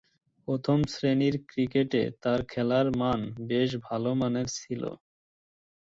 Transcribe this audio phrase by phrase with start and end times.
[0.47, 3.19] প্রথম-শ্রেণীর ক্রিকেটে তার খেলার মান
[3.49, 4.83] বেশ ভালোমানের ছিল।